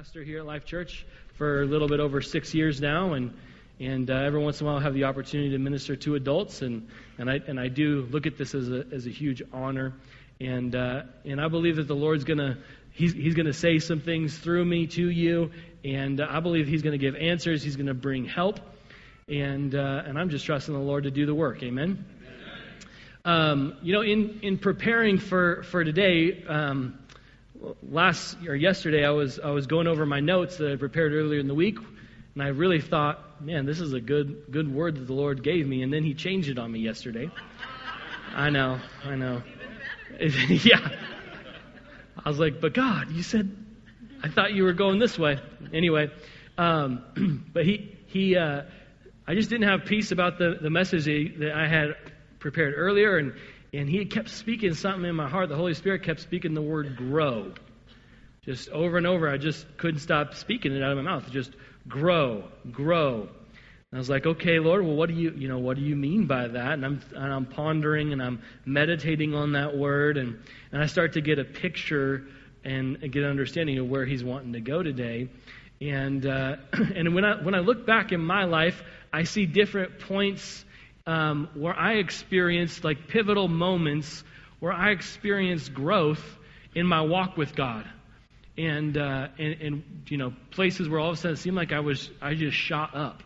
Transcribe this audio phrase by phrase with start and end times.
[0.00, 1.04] pastor here at Life Church
[1.34, 3.36] for a little bit over six years now, and
[3.78, 6.62] and uh, every once in a while I have the opportunity to minister to adults,
[6.62, 6.88] and
[7.18, 9.92] and I and I do look at this as a as a huge honor,
[10.40, 12.56] and uh, and I believe that the Lord's gonna
[12.92, 15.50] he's he's gonna say some things through me to you,
[15.84, 18.58] and uh, I believe he's gonna give answers, he's gonna bring help,
[19.28, 21.62] and uh, and I'm just trusting the Lord to do the work.
[21.62, 22.06] Amen.
[23.26, 26.42] Um, you know, in in preparing for for today.
[26.44, 26.96] Um,
[27.82, 31.40] last or yesterday I was I was going over my notes that I prepared earlier
[31.40, 31.78] in the week,
[32.34, 35.66] and I really thought, man, this is a good good word that the Lord gave
[35.66, 37.30] me, and then He changed it on me yesterday.
[38.34, 39.42] I know, I know.
[40.20, 40.88] yeah.
[42.22, 43.50] I was like, but God, you said
[44.22, 45.38] I thought you were going this way.
[45.72, 46.10] Anyway,
[46.58, 48.62] um, but he he uh,
[49.26, 51.04] I just didn't have peace about the the message
[51.38, 51.94] that I had
[52.38, 53.34] prepared earlier, and
[53.72, 55.48] and he kept speaking something in my heart.
[55.48, 57.52] The Holy Spirit kept speaking the word grow.
[58.42, 61.30] Just over and over, I just couldn't stop speaking it out of my mouth.
[61.30, 61.52] Just
[61.86, 63.28] grow, grow.
[63.92, 65.94] And I was like, okay, Lord, well, what do you, you know, what do you
[65.94, 66.72] mean by that?
[66.72, 70.38] And I'm, and I'm pondering and I'm meditating on that word, and,
[70.72, 72.26] and I start to get a picture
[72.64, 75.28] and get an understanding of where He's wanting to go today.
[75.80, 78.82] And uh, and when I when I look back in my life,
[79.12, 80.64] I see different points
[81.06, 84.24] um, where I experienced like pivotal moments
[84.60, 86.22] where I experienced growth
[86.74, 87.86] in my walk with God.
[88.56, 91.72] And, uh, and, and, you know, places where all of a sudden it seemed like
[91.72, 93.22] I was, I just shot up.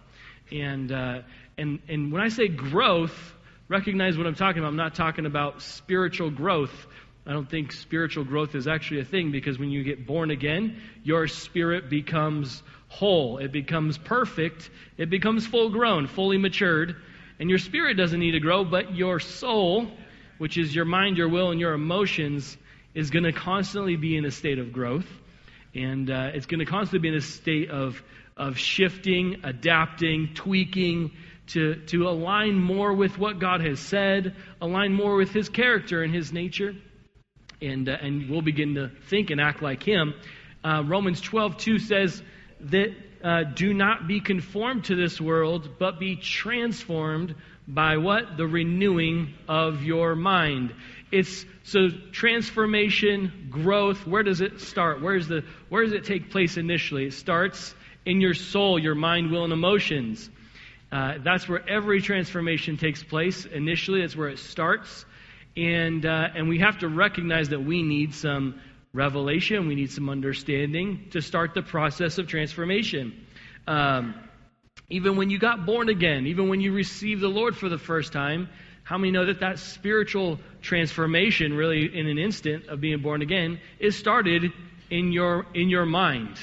[0.52, 1.22] And, uh,
[1.58, 3.34] and, and when I say growth,
[3.68, 4.68] recognize what I'm talking about.
[4.68, 6.86] I'm not talking about spiritual growth.
[7.26, 10.80] I don't think spiritual growth is actually a thing because when you get born again,
[11.02, 13.38] your spirit becomes whole.
[13.38, 14.70] It becomes perfect.
[14.98, 16.96] It becomes full grown, fully matured.
[17.38, 19.88] And your spirit doesn't need to grow, but your soul,
[20.38, 22.56] which is your mind, your will, and your emotions,
[22.94, 25.06] is going to constantly be in a state of growth.
[25.74, 28.00] And uh, it's going to constantly be in a state of,
[28.36, 31.10] of shifting, adapting, tweaking
[31.48, 36.14] to, to align more with what God has said, align more with His character and
[36.14, 36.74] His nature.
[37.60, 40.14] And, uh, and we'll begin to think and act like Him.
[40.62, 42.22] Uh, Romans 12, 2 says
[42.60, 42.94] that
[43.24, 47.34] uh, do not be conformed to this world, but be transformed
[47.66, 48.36] by what?
[48.36, 50.74] The renewing of your mind.
[51.10, 54.06] It's so transformation, growth.
[54.06, 55.00] Where does it start?
[55.00, 57.06] Where's the where does it take place initially?
[57.06, 57.74] It starts
[58.04, 60.28] in your soul, your mind, will, and emotions.
[60.92, 63.46] Uh, that's where every transformation takes place.
[63.46, 65.06] Initially, that's where it starts,
[65.56, 68.60] and uh, and we have to recognize that we need some
[68.94, 69.66] revelation.
[69.68, 73.26] We need some understanding to start the process of transformation.
[73.66, 74.14] Um,
[74.88, 78.12] even when you got born again, even when you received the Lord for the first
[78.12, 78.48] time,
[78.84, 83.60] how many know that that spiritual transformation, really in an instant of being born again,
[83.78, 84.52] is started
[84.90, 86.38] in your in your mind?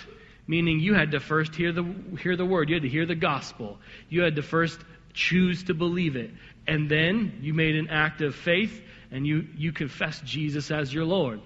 [0.47, 1.83] Meaning you had to first hear the
[2.19, 3.77] hear the word, you had to hear the gospel,
[4.09, 4.79] you had to first
[5.13, 6.31] choose to believe it,
[6.67, 8.81] and then you made an act of faith
[9.11, 11.41] and you you confessed Jesus as your Lord.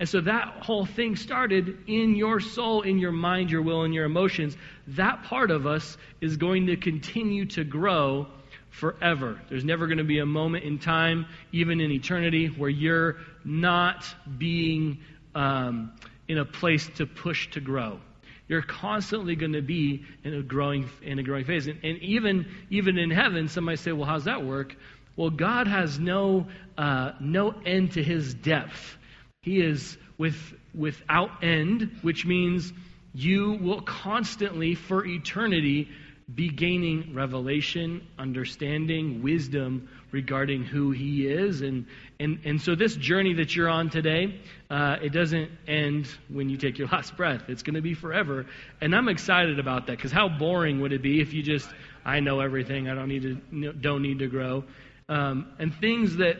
[0.00, 3.92] And so that whole thing started in your soul, in your mind, your will, and
[3.92, 4.56] your emotions.
[4.88, 8.28] That part of us is going to continue to grow
[8.70, 9.40] forever.
[9.48, 14.06] There's never going to be a moment in time, even in eternity, where you're not
[14.38, 14.98] being
[15.34, 15.92] um,
[16.28, 17.98] in a place to push to grow.
[18.46, 22.46] You're constantly going to be in a growing in a growing phase, and, and even
[22.70, 24.74] even in heaven, somebody say, "Well, how's that work?"
[25.16, 26.46] Well, God has no
[26.78, 28.96] uh, no end to His depth.
[29.42, 30.36] He is with,
[30.74, 32.72] without end, which means
[33.14, 35.88] you will constantly, for eternity,
[36.32, 41.62] be gaining revelation, understanding, wisdom regarding who He is.
[41.62, 41.86] And,
[42.20, 46.56] and, and so, this journey that you're on today, uh, it doesn't end when you
[46.58, 47.44] take your last breath.
[47.48, 48.44] It's going to be forever.
[48.80, 51.68] And I'm excited about that because how boring would it be if you just,
[52.04, 54.64] I know everything, I don't need to, don't need to grow.
[55.08, 56.38] Um, and things that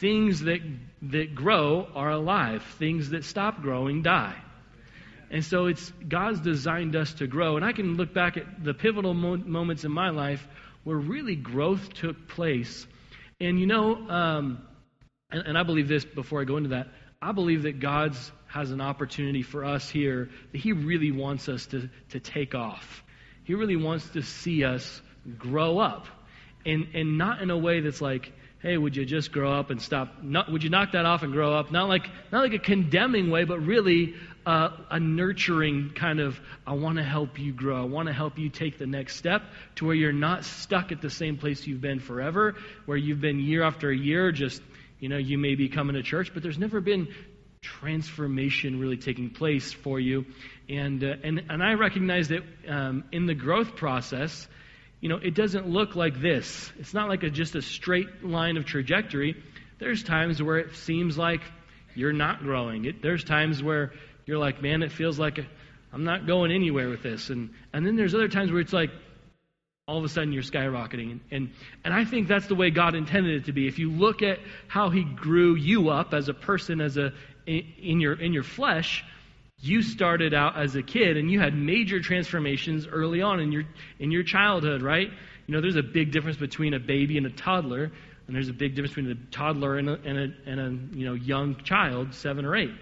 [0.00, 0.60] things that,
[1.10, 4.36] that grow are alive, things that stop growing die.
[5.30, 7.56] And so it's God's designed us to grow.
[7.56, 10.46] And I can look back at the pivotal mo- moments in my life
[10.84, 12.86] where really growth took place.
[13.40, 14.66] And you know, um,
[15.30, 16.88] and, and I believe this before I go into that,
[17.20, 21.66] I believe that God's has an opportunity for us here that He really wants us
[21.66, 23.02] to, to take off.
[23.44, 25.02] He really wants to see us
[25.36, 26.06] grow up.
[26.64, 29.80] And, and not in a way that's like, hey, would you just grow up and
[29.80, 30.22] stop?
[30.22, 31.70] Not, would you knock that off and grow up?
[31.70, 34.14] Not like, not like a condemning way, but really
[34.46, 37.82] uh, a nurturing kind of, I want to help you grow.
[37.82, 39.42] I want to help you take the next step
[39.76, 42.54] to where you're not stuck at the same place you've been forever,
[42.86, 44.62] where you've been year after year, just,
[45.00, 47.08] you know, you may be coming to church, but there's never been
[47.60, 50.24] transformation really taking place for you.
[50.68, 54.48] And, uh, and, and I recognize that um, in the growth process,
[55.00, 56.72] you know, it doesn't look like this.
[56.78, 59.36] It's not like a, just a straight line of trajectory.
[59.78, 61.42] There's times where it seems like
[61.94, 62.84] you're not growing.
[62.86, 63.92] It, there's times where
[64.24, 65.46] you're like, man, it feels like i
[65.94, 67.30] am not going anywhere with this.
[67.30, 68.90] And, and then there's other times where it's like,
[69.88, 71.12] all of a sudden you're skyrocketing.
[71.12, 71.50] And, and,
[71.84, 73.68] and I think that's the way God intended it to be.
[73.68, 77.12] If you look at how He grew you up as a person, as a,
[77.46, 79.04] in, your, in your flesh,
[79.60, 83.64] you started out as a kid and you had major transformations early on in your,
[83.98, 85.08] in your childhood, right?
[85.46, 87.84] You know, there's a big difference between a baby and a toddler,
[88.26, 91.06] and there's a big difference between a toddler and a, and a, and a you
[91.06, 92.72] know, young child, seven or eight.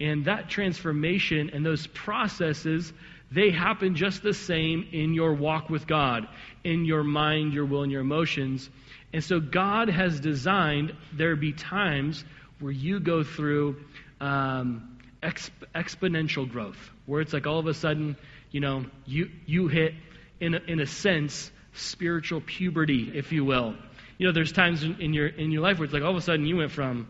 [0.00, 2.92] And that transformation and those processes
[3.30, 6.28] they happen just the same in your walk with God,
[6.62, 8.68] in your mind, your will, and your emotions.
[9.12, 12.24] And so God has designed there be times
[12.60, 13.76] where you go through
[14.20, 18.16] um, exp- exponential growth, where it's like all of a sudden,
[18.50, 19.94] you know, you, you hit,
[20.40, 23.74] in a, in a sense, spiritual puberty, if you will.
[24.18, 26.16] You know, there's times in, in, your, in your life where it's like all of
[26.16, 27.08] a sudden you went from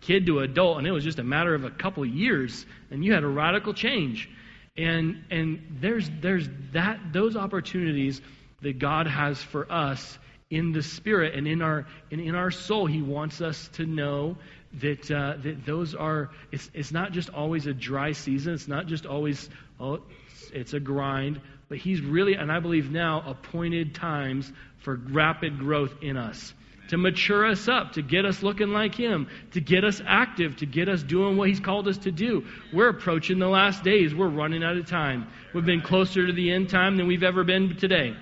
[0.00, 3.12] kid to adult, and it was just a matter of a couple years, and you
[3.12, 4.28] had a radical change.
[4.76, 8.20] And and there's there's that those opportunities
[8.62, 10.18] that God has for us
[10.50, 12.86] in the spirit and in our and in our soul.
[12.86, 14.36] He wants us to know
[14.74, 16.30] that uh, that those are.
[16.52, 18.54] It's it's not just always a dry season.
[18.54, 19.48] It's not just always
[19.80, 21.40] oh, it's, it's a grind.
[21.68, 26.54] But He's really, and I believe now, appointed times for rapid growth in us
[26.88, 30.66] to mature us up, to get us looking like Him, to get us active, to
[30.66, 32.46] get us doing what He's called us to do.
[32.72, 34.14] We're approaching the last days.
[34.14, 35.28] We're running out of time.
[35.54, 38.16] We've been closer to the end time than we've ever been today.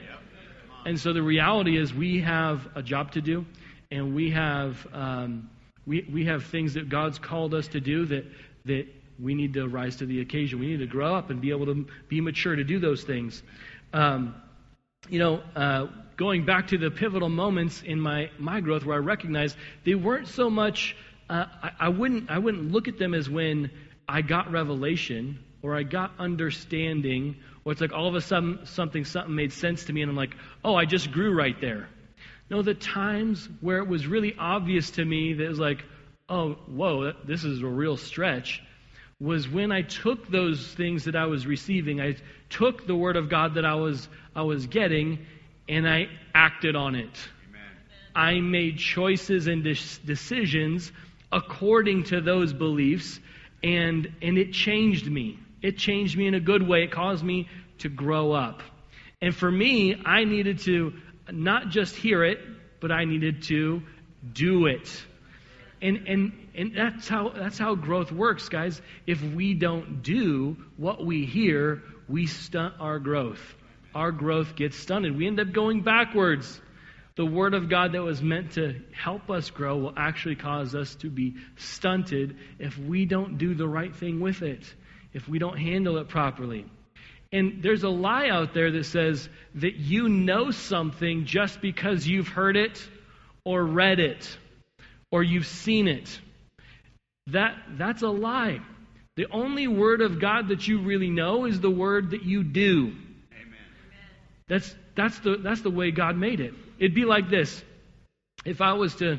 [0.87, 3.44] And so the reality is we have a job to do,
[3.91, 5.50] and we have, um,
[5.85, 8.25] we, we have things that God's called us to do that,
[8.67, 8.87] that
[9.21, 10.61] we need to rise to the occasion.
[10.61, 13.43] We need to grow up and be able to be mature to do those things.
[13.93, 14.37] Um,
[15.09, 19.00] you know, uh, going back to the pivotal moments in my, my growth where I
[19.00, 20.97] recognized they weren't so much,
[21.29, 23.73] uh, I, I, wouldn't, I wouldn't look at them as when
[24.09, 29.05] I got revelation or I got understanding or it's like all of a sudden something,
[29.05, 31.89] something made sense to me and I'm like, oh, I just grew right there.
[32.49, 35.85] No, the times where it was really obvious to me that it was like,
[36.29, 38.63] oh, whoa, this is a real stretch,
[39.19, 42.15] was when I took those things that I was receiving, I
[42.51, 45.27] took the Word of God that I was, I was getting,
[45.69, 47.11] and I acted on it.
[47.49, 47.61] Amen.
[48.15, 50.93] I made choices and decisions
[51.33, 53.19] according to those beliefs,
[53.65, 55.41] and, and it changed me.
[55.67, 56.85] It changed me in a good way.
[56.85, 57.49] It caused me
[57.79, 58.63] to grow up.
[59.21, 60.93] And for me, I needed to
[61.31, 62.39] not just hear it,
[62.81, 63.83] but I needed to
[64.33, 64.89] do it.
[65.83, 68.81] And, and, and that's, how, that's how growth works, guys.
[69.07, 73.57] If we don't do what we hear, we stunt our growth
[73.97, 75.17] our growth gets stunted.
[75.17, 76.61] We end up going backwards.
[77.17, 80.95] The Word of God that was meant to help us grow will actually cause us
[80.97, 84.63] to be stunted if we don't do the right thing with it,
[85.17, 86.67] if we don't handle it properly.
[87.33, 92.29] And there's a lie out there that says that you know something just because you've
[92.29, 92.87] heard it
[93.43, 94.37] or read it
[95.11, 96.21] or you've seen it.
[97.29, 98.61] That, that's a lie.
[99.17, 102.89] The only word of God that you really know is the word that you do.
[103.33, 103.59] Amen.
[104.49, 106.53] That's, that's, the, that's the way God made it.
[106.79, 107.65] It'd be like this.
[108.44, 109.19] If I was to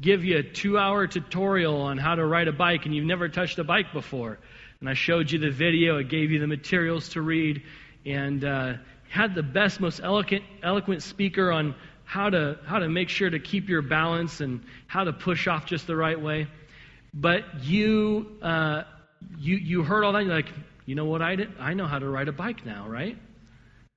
[0.00, 3.28] give you a two hour tutorial on how to ride a bike and you've never
[3.28, 4.38] touched a bike before,
[4.80, 7.62] and I showed you the video, I gave you the materials to read,
[8.04, 8.74] and uh,
[9.08, 13.38] had the best, most eloquent, eloquent speaker on how to, how to make sure to
[13.38, 16.46] keep your balance and how to push off just the right way.
[17.12, 18.82] But you, uh,
[19.38, 20.52] you, you heard all that, you're like,
[20.84, 21.50] you know what I did?
[21.58, 23.18] I know how to ride a bike now, right?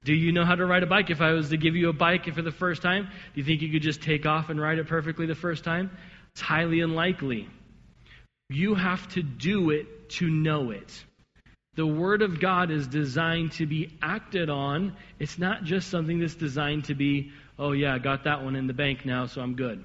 [0.06, 1.10] Do you know how to ride a bike?
[1.10, 3.62] If I was to give you a bike for the first time, do you think
[3.62, 5.92] you could just take off and ride it perfectly the first time?
[6.32, 7.48] It's highly unlikely.
[8.50, 11.04] You have to do it to know it.
[11.76, 14.96] The Word of God is designed to be acted on.
[15.20, 18.68] It's not just something that's designed to be, oh, yeah, I got that one in
[18.68, 19.84] the bank now, so I'm good.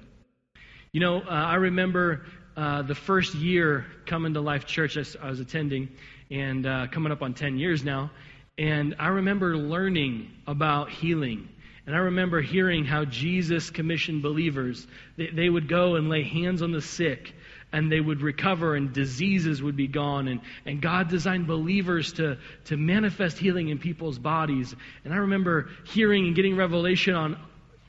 [0.91, 2.25] You know, uh, I remember
[2.57, 5.89] uh, the first year coming to Life Church I, I was attending,
[6.31, 8.11] and uh, coming up on 10 years now.
[8.57, 11.49] And I remember learning about healing.
[11.85, 14.87] And I remember hearing how Jesus commissioned believers.
[15.17, 17.33] They, they, would go and lay hands on the sick,
[17.75, 20.29] and they would recover, and diseases would be gone.
[20.29, 24.73] And, and God designed believers to, to manifest healing in people's bodies.
[25.03, 27.37] And I remember hearing and getting revelation on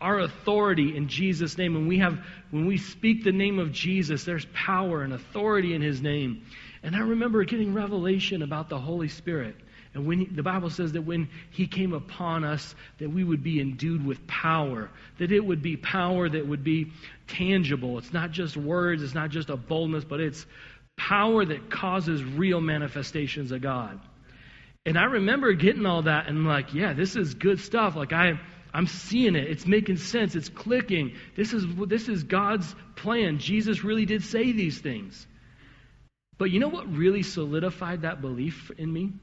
[0.01, 1.75] our authority in Jesus' name.
[1.75, 2.19] When we have
[2.51, 6.45] when we speak the name of Jesus, there's power and authority in his name.
[6.83, 9.55] And I remember getting revelation about the Holy Spirit.
[9.97, 13.43] And when he, the Bible says that when he came upon us, that we would
[13.43, 16.93] be endued with power, that it would be power that would be
[17.29, 17.97] tangible.
[17.97, 20.45] It's not just words, it's not just a boldness, but it's
[20.99, 23.99] power that causes real manifestations of God.
[24.85, 27.97] And I remember getting all that and like, yeah, this is good stuff.
[27.97, 28.39] Like I
[28.75, 29.49] I'm seeing it.
[29.49, 30.35] It's making sense.
[30.35, 31.15] It's clicking.
[31.37, 33.39] This is this is God's plan.
[33.39, 35.27] Jesus really did say these things.
[36.37, 39.15] But you know what really solidified that belief in me?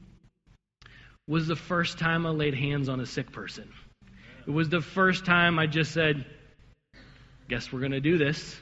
[1.26, 3.68] Was the first time I laid hands on a sick person.
[4.46, 6.26] It was the first time I just said,
[7.48, 8.56] "Guess we're going to do this,"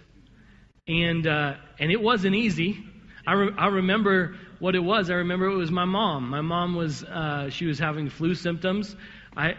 [0.86, 2.84] and uh, and it wasn't easy.
[3.26, 5.10] I, re- I remember what it was.
[5.10, 6.28] I remember it was my mom.
[6.28, 8.94] My mom was uh, she was having flu symptoms.
[9.36, 9.56] I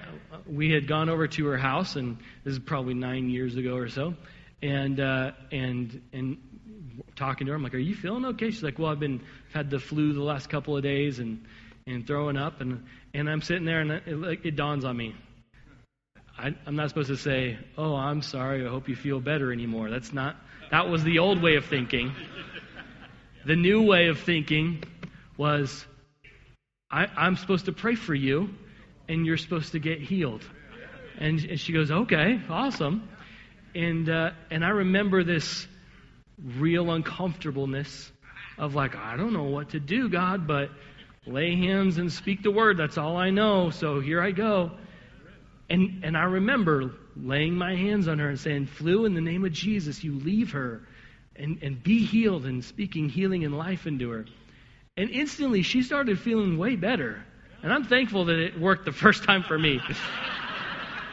[0.47, 3.89] we had gone over to her house, and this is probably nine years ago or
[3.89, 4.13] so,
[4.61, 6.37] and uh, and and
[7.17, 9.53] talking to her, I'm like, "Are you feeling okay?" She's like, "Well, I've been I've
[9.53, 11.45] had the flu the last couple of days, and."
[11.85, 15.15] And throwing up, and and I'm sitting there, and it, it, it dawns on me.
[16.37, 18.65] I, I'm not supposed to say, "Oh, I'm sorry.
[18.65, 20.35] I hope you feel better anymore." That's not.
[20.71, 22.13] That was the old way of thinking.
[23.45, 24.83] The new way of thinking
[25.37, 25.85] was,
[26.89, 28.49] I, I'm supposed to pray for you,
[29.09, 30.43] and you're supposed to get healed.
[31.17, 33.07] And, and she goes, "Okay, awesome."
[33.75, 35.67] And uh, and I remember this
[36.57, 38.11] real uncomfortableness
[38.57, 40.69] of like, I don't know what to do, God, but
[41.25, 42.77] lay hands and speak the word.
[42.77, 43.69] That's all I know.
[43.69, 44.71] So here I go.
[45.69, 49.45] And, and I remember laying my hands on her and saying, Flu, in the name
[49.45, 50.81] of Jesus, you leave her
[51.35, 54.25] and, and be healed and speaking healing and life into her.
[54.97, 57.23] And instantly she started feeling way better.
[57.63, 59.79] And I'm thankful that it worked the first time for me.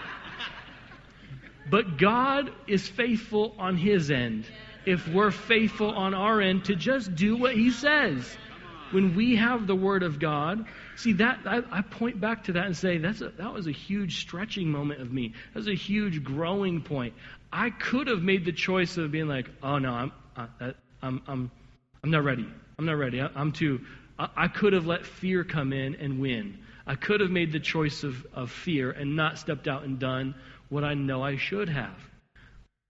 [1.71, 4.47] but God is faithful on his end
[4.85, 8.37] if we're faithful on our end to just do what he says
[8.93, 10.67] when we have the Word of God,
[10.97, 13.73] see that I, I point back to that and say that's a, that was a
[13.73, 15.35] huge stretching moment of me.
[15.53, 17.15] That was a huge growing point.
[17.53, 21.51] I could have made the choice of being like, oh no, I'm uh, I'm I'm
[22.03, 22.47] I'm not ready.
[22.79, 23.21] I'm not ready.
[23.21, 23.81] I, am too.
[24.19, 26.59] I, I could have let fear come in and win.
[26.87, 30.35] I could have made the choice of, of fear and not stepped out and done
[30.71, 31.97] what I know I should have.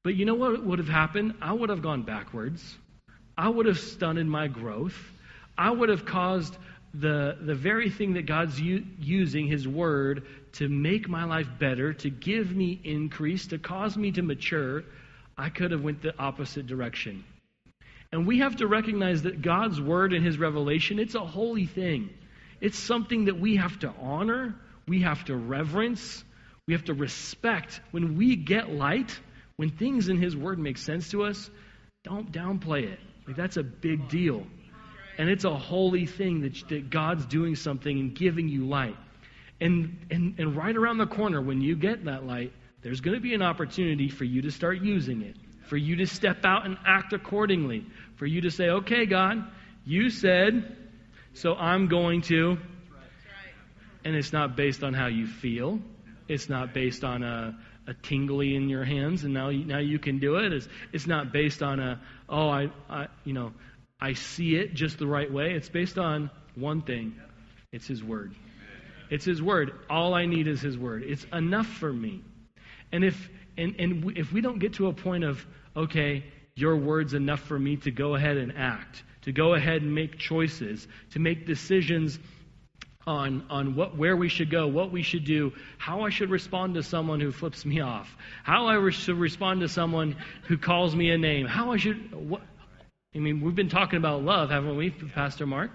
[0.04, 1.34] But you know what would have happened?
[1.42, 2.76] I would have gone backwards.
[3.36, 4.96] I would have stunted my growth.
[5.60, 6.56] I would have caused
[6.94, 11.92] the, the very thing that God's u- using, His Word, to make my life better,
[11.92, 14.84] to give me increase, to cause me to mature,
[15.36, 17.24] I could have went the opposite direction.
[18.10, 22.08] And we have to recognize that God's Word and His revelation, it's a holy thing.
[22.62, 24.54] It's something that we have to honor,
[24.88, 26.24] we have to reverence,
[26.66, 27.82] we have to respect.
[27.90, 29.14] When we get light,
[29.56, 31.50] when things in His Word make sense to us,
[32.02, 32.98] don't downplay it.
[33.26, 34.46] Like that's a big deal.
[35.20, 38.96] And it's a holy thing that, that God's doing something and giving you light.
[39.60, 43.20] And, and, and right around the corner, when you get that light, there's going to
[43.20, 45.36] be an opportunity for you to start using it,
[45.66, 47.84] for you to step out and act accordingly,
[48.16, 49.44] for you to say, okay, God,
[49.84, 50.74] you said,
[51.34, 52.56] so I'm going to.
[54.06, 55.80] And it's not based on how you feel.
[56.28, 59.98] It's not based on a, a tingly in your hands, and now you, now you
[59.98, 60.50] can do it.
[60.50, 63.52] It's, it's not based on a, oh, I, I, you know,
[64.00, 65.52] I see it just the right way.
[65.54, 67.14] It's based on one thing
[67.72, 68.34] it's His Word.
[69.10, 69.72] It's His Word.
[69.88, 71.04] All I need is His Word.
[71.04, 72.22] It's enough for me.
[72.92, 75.44] And if, and, and if we don't get to a point of,
[75.76, 76.24] okay,
[76.56, 80.18] your word's enough for me to go ahead and act, to go ahead and make
[80.18, 82.18] choices, to make decisions
[83.06, 86.74] on, on what, where we should go, what we should do, how I should respond
[86.74, 91.10] to someone who flips me off, how I should respond to someone who calls me
[91.10, 92.42] a name, how I should, what,
[93.14, 95.72] I mean, we've been talking about love, haven't we, Pastor Mark?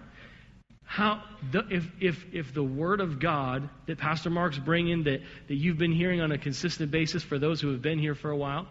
[0.86, 5.56] How the, if if if the word of God that Pastor Mark's bringing that that
[5.56, 8.38] you've been hearing on a consistent basis for those who have been here for a
[8.38, 8.68] while,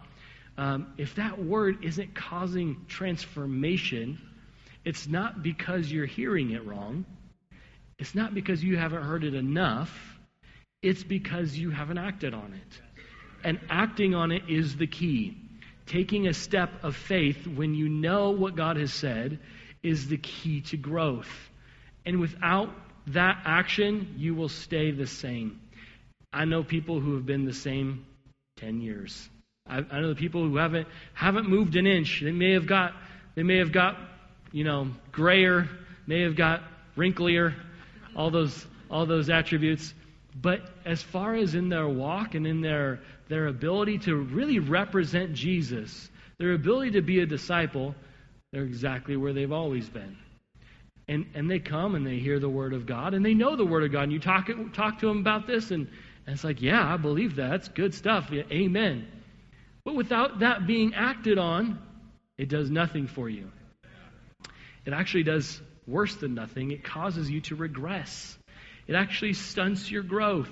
[0.57, 4.19] um, if that word isn't causing transformation,
[4.83, 7.05] it's not because you're hearing it wrong.
[7.99, 9.93] It's not because you haven't heard it enough.
[10.81, 12.81] It's because you haven't acted on it.
[13.43, 15.44] And acting on it is the key
[15.85, 19.39] taking a step of faith when you know what God has said
[19.83, 21.29] is the key to growth.
[22.05, 22.69] And without
[23.07, 25.61] that action, you will stay the same.
[26.33, 28.05] I know people who have been the same
[28.57, 29.29] 10 years.
[29.67, 32.21] I, I know the people who haven't haven't moved an inch.
[32.23, 32.93] They may have got
[33.35, 33.97] they may have got,
[34.51, 35.67] you know, grayer,
[36.07, 36.61] may have got
[36.95, 37.53] wrinklier,
[38.15, 39.93] all those all those attributes.
[40.39, 45.33] But as far as in their walk and in their their ability to really represent
[45.33, 47.95] Jesus, their ability to be a disciple,
[48.51, 50.17] they're exactly where they've always been.
[51.07, 53.65] And, and they come and they hear the Word of God and they know the
[53.65, 54.03] Word of God.
[54.03, 55.87] And you talk, talk to them about this, and,
[56.25, 57.49] and it's like, yeah, I believe that.
[57.49, 58.29] That's good stuff.
[58.31, 59.07] Yeah, amen.
[59.83, 61.79] But without that being acted on,
[62.37, 63.51] it does nothing for you.
[64.85, 66.71] It actually does worse than nothing.
[66.71, 68.37] It causes you to regress,
[68.87, 70.49] it actually stunts your growth.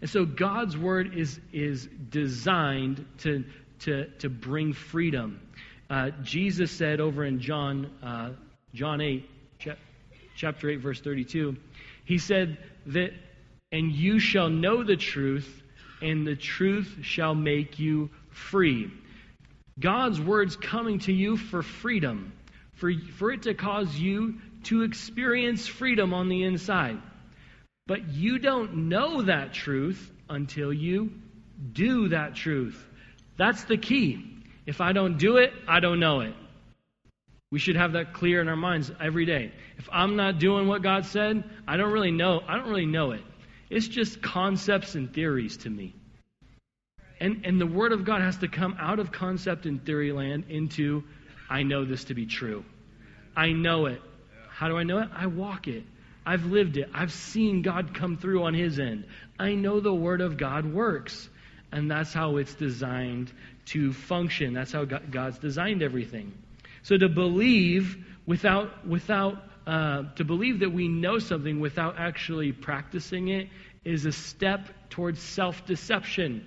[0.00, 3.44] And so God's word is, is designed to,
[3.80, 5.40] to, to bring freedom.
[5.90, 8.30] Uh, Jesus said over in John, uh,
[8.74, 9.28] John 8,
[10.36, 11.56] chapter 8, verse 32,
[12.04, 13.12] he said that,
[13.72, 15.62] and you shall know the truth,
[16.00, 18.90] and the truth shall make you free.
[19.78, 22.32] God's word's coming to you for freedom,
[22.74, 24.36] for, for it to cause you
[24.68, 26.98] to experience freedom on the inside.
[27.86, 31.12] But you don't know that truth until you
[31.72, 32.82] do that truth.
[33.38, 34.36] That's the key.
[34.66, 36.34] If I don't do it, I don't know it.
[37.50, 39.52] We should have that clear in our minds every day.
[39.78, 42.42] If I'm not doing what God said, I don't really know.
[42.46, 43.22] I don't really know it.
[43.70, 45.94] It's just concepts and theories to me.
[47.20, 50.44] And, and the Word of God has to come out of concept and theory land
[50.50, 51.04] into,
[51.48, 52.66] I know this to be true.
[53.34, 54.02] I know it.
[54.58, 55.08] How do I know it?
[55.14, 55.84] I walk it.
[56.26, 56.90] I've lived it.
[56.92, 59.04] I've seen God come through on His end.
[59.38, 61.28] I know the Word of God works.
[61.70, 63.30] And that's how it's designed
[63.66, 64.54] to function.
[64.54, 66.32] That's how God's designed everything.
[66.82, 73.28] So to believe without, without uh, to believe that we know something without actually practicing
[73.28, 73.48] it
[73.84, 76.44] is a step towards self-deception.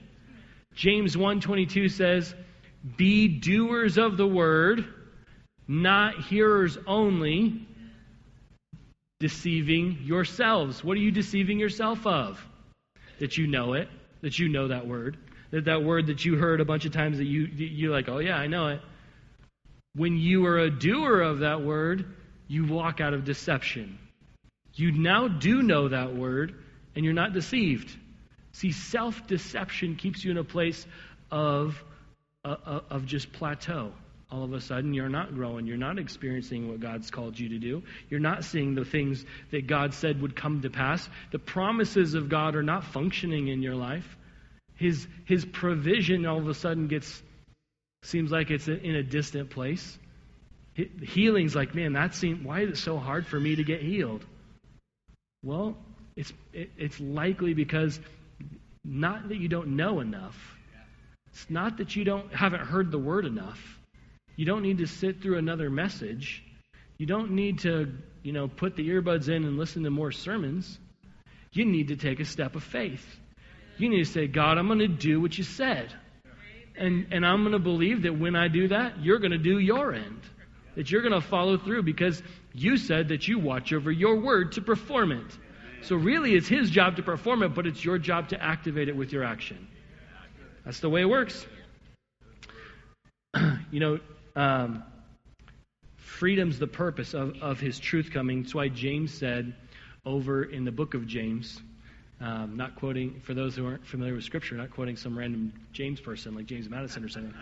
[0.76, 2.36] James 1:22 says,
[2.98, 4.84] "Be doers of the word,
[5.66, 7.68] not hearers only,
[9.22, 12.46] deceiving yourselves." What are you deceiving yourself of?
[13.20, 13.88] That you know it,
[14.22, 15.18] that you know that word,
[15.52, 18.20] that that word that you heard a bunch of times that you you're like, "Oh
[18.20, 18.82] yeah, I know it."
[19.94, 22.06] When you are a doer of that word,
[22.48, 23.98] you walk out of deception.
[24.76, 26.56] You now do know that word,
[26.96, 27.96] and you're not deceived.
[28.54, 30.86] See, self deception keeps you in a place
[31.30, 31.82] of,
[32.44, 33.94] uh, uh, of just plateau.
[34.32, 35.68] All of a sudden, you're not growing.
[35.68, 37.84] You're not experiencing what God's called you to do.
[38.10, 41.08] You're not seeing the things that God said would come to pass.
[41.32, 44.06] The promises of God are not functioning in your life.
[44.76, 47.22] His, his provision all of a sudden gets,
[48.04, 50.00] seems like it's in a distant place.
[50.76, 54.26] Healing's like, man, that seems, why is it so hard for me to get healed?
[55.44, 55.76] Well,
[56.16, 58.00] it's, it, it's likely because
[58.86, 60.38] not that you don't know enough.
[61.34, 63.60] It's not that you don't haven't heard the word enough.
[64.36, 66.44] You don't need to sit through another message.
[66.98, 67.92] You don't need to,
[68.24, 70.80] you know, put the earbuds in and listen to more sermons.
[71.54, 73.06] You need to take a step of faith.
[73.78, 75.94] You need to say, God, I'm going to do what you said.
[76.76, 79.60] And, and I'm going to believe that when I do that, you're going to do
[79.60, 80.22] your end.
[80.76, 82.22] That you're going to follow through because
[82.54, 85.38] you said that you watch over your word to perform it.
[85.84, 88.96] So really, it's his job to perform it, but it's your job to activate it
[88.96, 89.68] with your action.
[90.64, 91.46] That's the way it works.
[93.72, 94.00] you know,
[94.36, 94.84] um,
[95.98, 98.44] freedom's the purpose of, of his truth coming.
[98.44, 99.56] That's why James said
[100.06, 101.62] over in the book of James,
[102.20, 106.00] um, not quoting, for those who aren't familiar with Scripture, not quoting some random James
[106.00, 107.34] person like James Madison or something.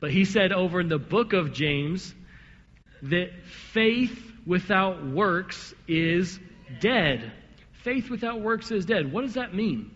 [0.00, 2.14] But he said over in the book of James
[3.02, 3.30] that
[3.72, 6.38] faith without works is
[6.80, 7.32] dead.
[7.82, 9.12] Faith without works is dead.
[9.12, 9.90] What does that mean?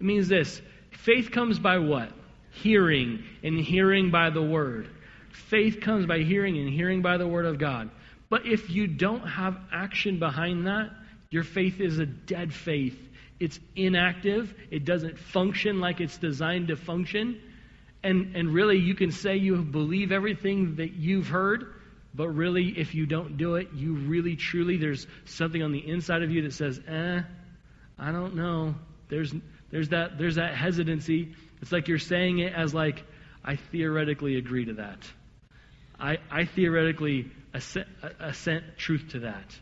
[0.00, 2.10] It means this faith comes by what?
[2.52, 4.88] Hearing, and hearing by the word.
[5.30, 7.90] Faith comes by hearing, and hearing by the word of God.
[8.28, 10.90] But if you don't have action behind that,
[11.30, 12.98] your faith is a dead faith.
[13.40, 14.54] It's inactive.
[14.70, 17.40] It doesn't function like it's designed to function.
[18.04, 21.74] And, and really, you can say you believe everything that you've heard,
[22.14, 26.22] but really, if you don't do it, you really, truly, there's something on the inside
[26.22, 27.22] of you that says, eh,
[27.98, 28.74] I don't know.
[29.12, 29.34] There's,
[29.70, 31.34] there's, that, there's that hesitancy.
[31.60, 33.04] It's like you're saying it as like,
[33.44, 35.06] I theoretically agree to that.
[36.00, 39.54] I, I theoretically assent, assent truth to that.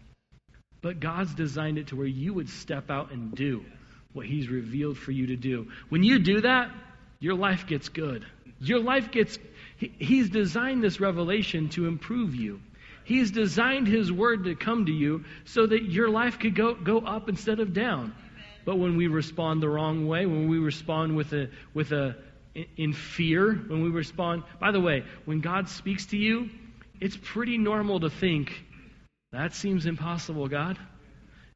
[0.83, 3.65] But God's designed it to where you would step out and do
[4.13, 5.67] what He's revealed for you to do.
[5.89, 6.71] When you do that,
[7.19, 8.25] your life gets good.
[8.61, 9.37] Your life gets
[9.79, 12.61] He's designed this revelation to improve you.
[13.03, 16.99] He's designed His Word to come to you so that your life could go, go
[16.99, 18.15] up instead of down.
[18.71, 22.15] But when we respond the wrong way, when we respond with a, with a,
[22.77, 26.49] in fear, when we respond, by the way, when God speaks to you,
[27.01, 28.63] it's pretty normal to think,
[29.33, 30.79] that seems impossible, God.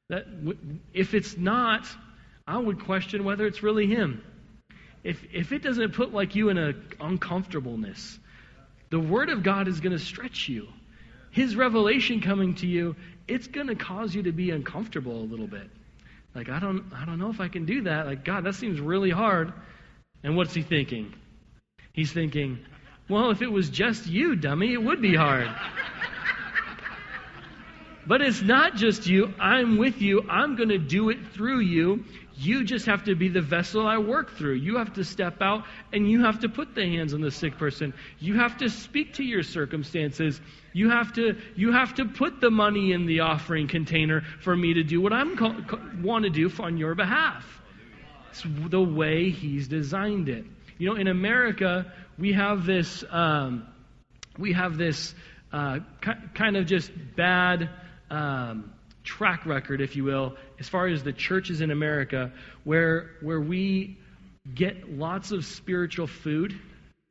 [0.08, 0.26] That,
[0.92, 1.86] if it's not,
[2.48, 4.20] I would question whether it's really Him
[5.04, 8.18] if, if it doesn't put like you in an uncomfortableness,
[8.90, 10.66] the Word of God is going to stretch you.
[11.30, 12.96] His revelation coming to you,
[13.28, 15.70] it's going to cause you to be uncomfortable a little bit.
[16.34, 18.06] Like, I don't, I don't know if I can do that.
[18.06, 19.52] Like, God, that seems really hard.
[20.22, 21.14] And what's he thinking?
[21.92, 22.58] He's thinking,
[23.08, 25.48] well, if it was just you, dummy, it would be hard.
[28.06, 29.32] But it's not just you.
[29.38, 30.24] I'm with you.
[30.28, 32.04] I'm going to do it through you.
[32.36, 34.54] You just have to be the vessel I work through.
[34.54, 37.58] You have to step out and you have to put the hands on the sick
[37.58, 37.94] person.
[38.18, 40.40] You have to speak to your circumstances.
[40.72, 44.74] You have to you have to put the money in the offering container for me
[44.74, 47.46] to do what I'm want to do on your behalf.
[48.30, 50.44] It's the way He's designed it.
[50.78, 53.68] You know, in America, we have this um,
[54.36, 55.14] we have this
[55.52, 55.78] uh,
[56.34, 57.70] kind of just bad.
[58.14, 58.72] Um,
[59.02, 62.30] track record, if you will, as far as the churches in America,
[62.62, 63.98] where, where we
[64.54, 66.56] get lots of spiritual food.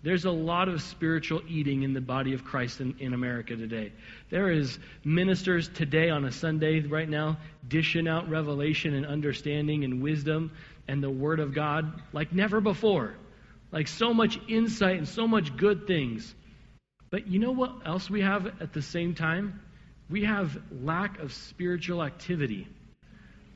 [0.02, 3.92] There's a lot of spiritual eating in the body of Christ in, in America today.
[4.30, 7.38] There is ministers today on a Sunday right now
[7.68, 10.52] dishing out revelation and understanding and wisdom
[10.88, 13.14] and the Word of God like never before.
[13.74, 16.34] Like so much insight and so much good things.
[17.10, 19.60] But you know what else we have at the same time?
[20.14, 22.68] We have lack of spiritual activity.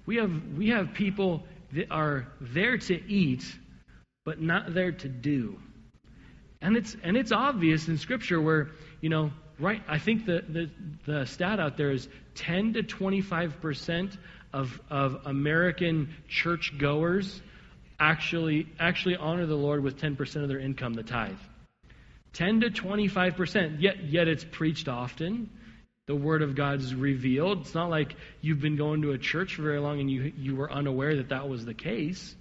[0.08, 1.44] We have, we have people
[1.74, 3.44] that are there to eat,
[4.26, 5.60] but not there to do.
[6.60, 10.70] And it's, and it's obvious in Scripture where, you know, right, I think the, the,
[11.06, 14.18] the stat out there is 10 to 25%
[14.52, 17.40] of, of American church goers
[18.00, 21.38] actually, actually honor the Lord with 10% of their income, the tithe.
[22.34, 23.80] 10 to 25%.
[23.80, 25.52] Yet, yet it's preached often
[26.08, 27.62] the Word of God is revealed.
[27.62, 30.56] It's not like you've been going to a church for very long and you, you
[30.56, 32.36] were unaware that that was the case.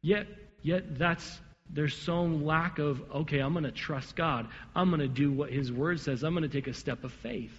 [0.00, 0.26] Yet,
[0.62, 4.48] yet that's there's some lack of okay, I'm going to trust God.
[4.74, 6.22] I'm going to do what His Word says.
[6.22, 7.52] I'm going to take a step of faith.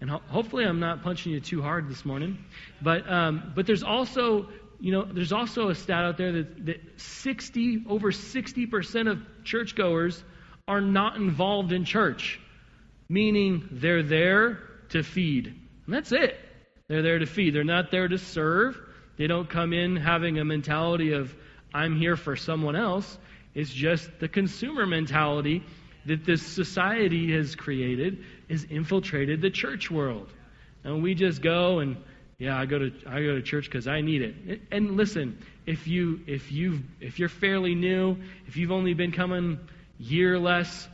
[0.00, 2.38] And ho- hopefully, I'm not punching you too hard this morning.
[2.80, 4.48] But um, but there's also
[4.80, 9.18] you know there's also a stat out there that, that 60 over 60 percent of
[9.44, 10.22] churchgoers
[10.66, 12.40] are not involved in church
[13.12, 15.46] meaning they're there to feed.
[15.86, 16.38] And that's it.
[16.88, 17.54] They're there to feed.
[17.54, 18.80] They're not there to serve.
[19.18, 21.34] They don't come in having a mentality of,
[21.74, 23.18] I'm here for someone else.
[23.54, 25.62] It's just the consumer mentality
[26.06, 30.32] that this society has created is infiltrated the church world.
[30.82, 31.98] And we just go and
[32.38, 34.62] yeah, I go to I go to church because I need it.
[34.72, 38.16] And listen, if you if you if you're fairly new,
[38.48, 39.60] if you've only been coming
[39.98, 40.88] year less,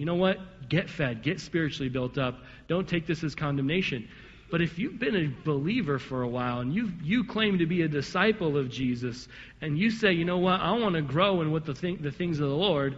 [0.00, 0.38] you know what?
[0.70, 2.38] Get fed, get spiritually built up.
[2.68, 4.08] Don't take this as condemnation.
[4.50, 7.82] But if you've been a believer for a while and you you claim to be
[7.82, 9.28] a disciple of Jesus
[9.60, 12.10] and you say, you know what, I want to grow in what the thing, the
[12.10, 12.96] things of the Lord,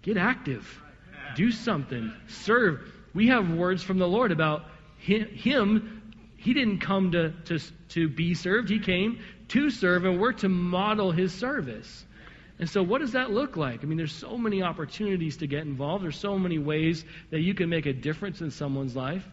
[0.00, 0.66] get active.
[1.36, 2.10] Do something.
[2.28, 2.80] Serve.
[3.12, 4.64] We have words from the Lord about
[4.96, 5.28] him.
[5.28, 7.58] him he didn't come to, to,
[7.90, 8.70] to be served.
[8.70, 12.06] He came to serve, and we're to model his service.
[12.58, 13.82] And so, what does that look like?
[13.82, 16.04] I mean, there's so many opportunities to get involved.
[16.04, 19.28] There's so many ways that you can make a difference in someone's life.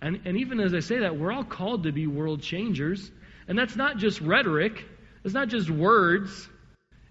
[0.00, 3.10] And, and even as I say that, we're all called to be world changers.
[3.48, 4.84] And that's not just rhetoric,
[5.24, 6.48] it's not just words.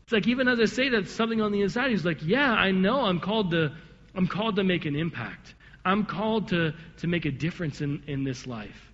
[0.03, 2.71] It's like even as I say that, something on the inside is like, yeah, I
[2.71, 3.75] know I'm called to,
[4.15, 5.53] I'm called to make an impact.
[5.85, 8.91] I'm called to, to make a difference in, in this life.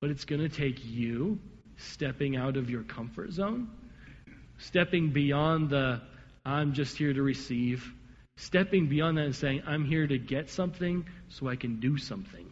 [0.00, 1.38] But it's going to take you
[1.76, 3.68] stepping out of your comfort zone
[4.58, 6.00] stepping beyond the
[6.44, 7.92] I'm just here to receive,
[8.36, 12.46] stepping beyond that and saying, I'm here to get something so I can do something.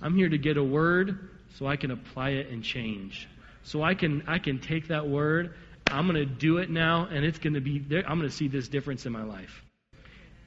[0.00, 3.28] I'm here to get a word so I can apply it and change.
[3.62, 5.54] So I can I can take that word,
[5.86, 8.34] I'm going to do it now and it's going to be there I'm going to
[8.34, 9.62] see this difference in my life.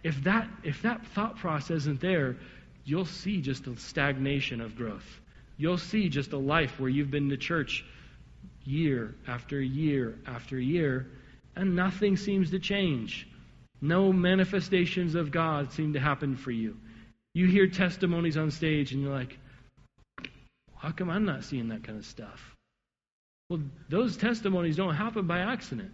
[0.04, 2.38] If that if that thought process isn't there,
[2.86, 5.06] you'll see just a stagnation of growth.
[5.58, 7.86] You'll see just a life where you've been to church
[8.64, 11.08] year after year after year,
[11.56, 13.28] and nothing seems to change.
[13.82, 16.78] No manifestations of God seem to happen for you.
[17.34, 19.38] You hear testimonies on stage, and you're like,
[20.78, 22.56] how come I'm not seeing that kind of stuff?
[23.50, 25.92] Well, those testimonies don't happen by accident,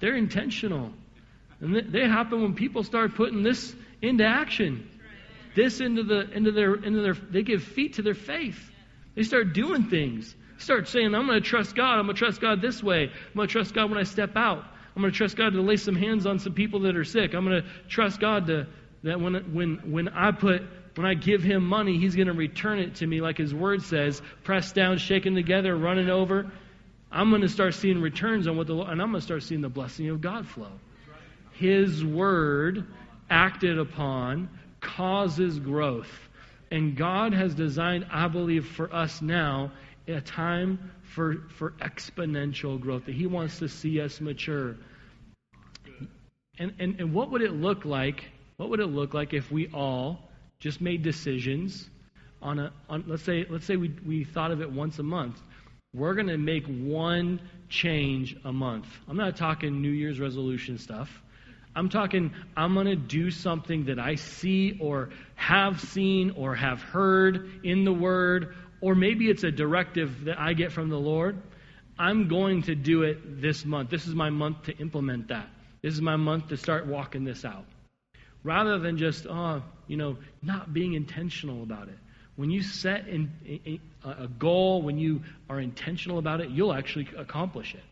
[0.00, 0.92] they're intentional.
[1.60, 4.88] And they happen when people start putting this into action.
[5.56, 8.70] This into the into their into their they give feet to their faith.
[9.16, 10.32] They start doing things.
[10.58, 11.98] Start saying, I'm going to trust God.
[11.98, 13.04] I'm going to trust God this way.
[13.04, 14.64] I'm going to trust God when I step out.
[14.94, 17.34] I'm going to trust God to lay some hands on some people that are sick.
[17.34, 18.66] I'm going to trust God to,
[19.04, 20.62] that when, when, when I put
[20.98, 23.82] when I give him money, he's going to return it to me like his word
[23.82, 26.50] says, pressed down, shaken together, running over.
[27.12, 29.60] I'm going to start seeing returns on what the and I'm going to start seeing
[29.60, 30.72] the blessing of God flow.
[31.52, 32.84] His word
[33.30, 34.48] acted upon
[34.80, 36.10] causes growth.
[36.72, 39.70] And God has designed, I believe, for us now
[40.16, 44.76] a time for, for exponential growth, that He wants to see us mature.
[46.58, 48.24] And, and, and what would it look like?
[48.56, 50.28] What would it look like if we all
[50.60, 51.88] just made decisions
[52.42, 55.40] on a, on, let's say, let's say we, we thought of it once a month.
[55.94, 58.86] We're going to make one change a month.
[59.08, 61.10] I'm not talking New Year's resolution stuff.
[61.74, 66.82] I'm talking, I'm going to do something that I see or have seen or have
[66.82, 71.40] heard in the Word, or maybe it's a directive that I get from the Lord.
[71.98, 73.90] I'm going to do it this month.
[73.90, 75.48] This is my month to implement that.
[75.82, 77.64] This is my month to start walking this out.
[78.44, 81.98] Rather than just, oh, you know, not being intentional about it.
[82.36, 83.32] When you set in,
[83.66, 83.80] a,
[84.24, 87.82] a goal, when you are intentional about it, you'll actually accomplish it.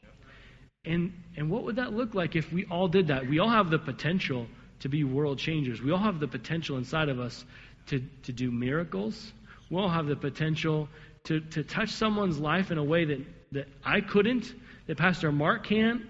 [0.84, 3.28] And, and what would that look like if we all did that?
[3.28, 4.46] We all have the potential
[4.80, 5.82] to be world changers.
[5.82, 7.44] We all have the potential inside of us
[7.86, 9.32] to, to do miracles.
[9.70, 10.88] We all have the potential
[11.24, 14.52] to, to touch someone's life in a way that, that I couldn't,
[14.86, 16.02] that Pastor Mark can't.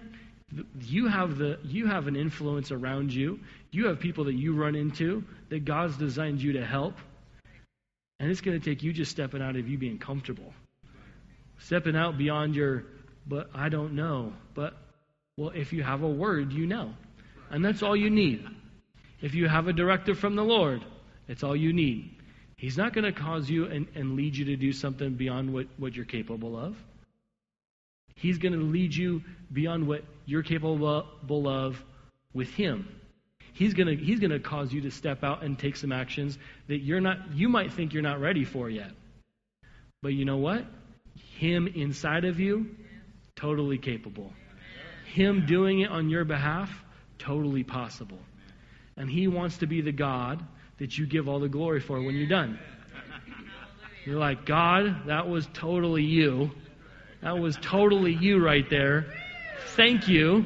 [0.81, 3.39] You have, the, you have an influence around you.
[3.71, 6.95] You have people that you run into that God's designed you to help.
[8.19, 10.53] And it's going to take you just stepping out of you being comfortable.
[11.59, 12.85] Stepping out beyond your,
[13.27, 14.33] but I don't know.
[14.53, 14.75] But,
[15.35, 16.93] well, if you have a word, you know.
[17.49, 18.45] And that's all you need.
[19.21, 20.85] If you have a directive from the Lord,
[21.27, 22.16] it's all you need.
[22.57, 25.67] He's not going to cause you and, and lead you to do something beyond what,
[25.77, 26.75] what you're capable of.
[28.15, 29.21] He's going to lead you
[29.53, 31.83] beyond what you're capable of
[32.33, 32.87] with Him.
[33.53, 36.37] He's going to he's going to cause you to step out and take some actions
[36.67, 38.91] that you're not you might think you're not ready for yet.
[40.03, 40.63] But you know what?
[41.37, 42.75] Him inside of you
[43.35, 44.31] totally capable.
[45.11, 46.71] Him doing it on your behalf
[47.17, 48.19] totally possible.
[48.95, 50.43] And he wants to be the God
[50.79, 52.59] that you give all the glory for when you're done.
[54.05, 56.51] You're like, God, that was totally you.
[57.21, 59.05] That was totally you right there.
[59.75, 60.45] Thank you.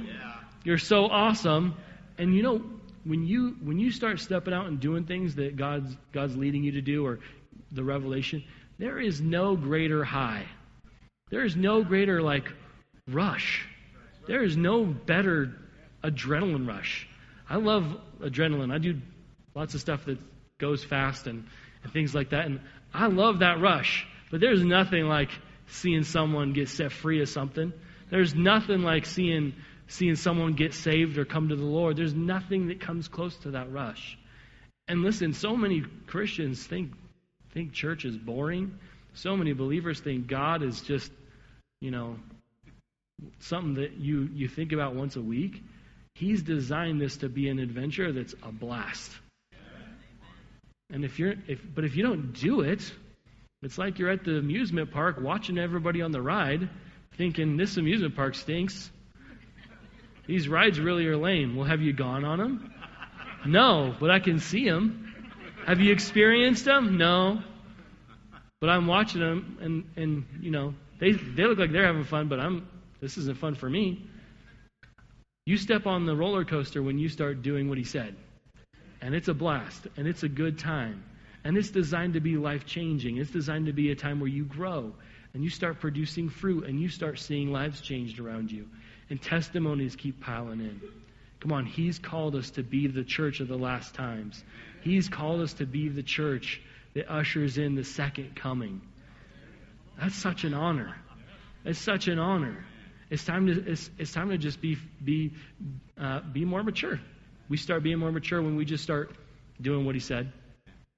[0.64, 1.76] You're so awesome.
[2.18, 2.64] And you know,
[3.04, 6.74] when you when you start stepping out and doing things that God's God's leading you
[6.74, 7.20] to do or
[7.72, 8.44] the revelation,
[8.80, 10.46] there is no greater high.
[11.30, 12.52] There is no greater like
[13.08, 13.68] rush.
[14.28, 15.54] There is no better
[16.04, 17.08] adrenaline rush.
[17.50, 18.74] I love adrenaline.
[18.74, 19.00] I do
[19.56, 20.18] lots of stuff that
[20.58, 21.46] goes fast and,
[21.84, 22.46] and things like that.
[22.46, 22.62] And
[22.94, 24.06] I love that rush.
[24.30, 25.30] But there's nothing like
[25.68, 27.74] seeing someone get set free of something.
[28.10, 29.54] There's nothing like seeing
[29.88, 31.98] seeing someone get saved or come to the Lord.
[31.98, 34.18] There's nothing that comes close to that rush.
[34.88, 36.92] And listen, so many Christians think
[37.54, 38.78] think church is boring.
[39.14, 41.12] So many believers think God is just,
[41.82, 42.16] you know,
[43.40, 45.62] something that you, you think about once a week.
[46.16, 49.12] He's designed this to be an adventure that's a blast.
[50.92, 52.92] And if you're if but if you don't do it,
[53.62, 56.70] it's like you're at the amusement park watching everybody on the ride,
[57.18, 58.90] thinking this amusement park stinks.
[60.28, 61.56] These rides really are lame.
[61.56, 62.74] Well, have you gone on them?
[63.46, 65.14] No, but I can see them.
[65.66, 66.98] Have you experienced them?
[66.98, 67.42] No.
[68.60, 72.28] But I'm watching them, and, and you know, they, they look like they're having fun,
[72.28, 72.68] but I'm,
[73.00, 74.06] this isn't fun for me.
[75.46, 78.16] You step on the roller coaster when you start doing what he said.
[79.02, 81.04] And it's a blast, and it's a good time.
[81.44, 83.18] And it's designed to be life changing.
[83.18, 84.94] It's designed to be a time where you grow
[85.34, 88.68] and you start producing fruit and you start seeing lives changed around you
[89.10, 90.82] and testimonies keep piling in.
[91.40, 94.44] Come on, He's called us to be the church of the last times.
[94.82, 96.62] He's called us to be the church
[96.94, 98.82] that ushers in the second coming.
[100.00, 100.96] That's such an honor.
[101.66, 102.64] It's such an honor.
[103.10, 105.34] It's time to it's, it's time to just be be
[106.00, 107.00] uh, be more mature.
[107.52, 109.12] We start being more mature when we just start
[109.62, 110.32] doing what He said.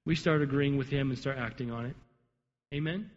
[0.06, 1.96] We start agreeing with Him and start acting on it.
[2.72, 3.10] Amen.